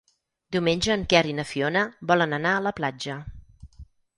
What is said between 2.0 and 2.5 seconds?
volen